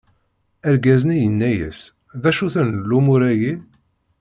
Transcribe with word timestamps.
Argaz-nni 0.67 1.17
yenna-as: 1.23 1.79
D 2.21 2.23
acu-ten 2.29 2.67
lumuṛ-agi? 2.89 3.53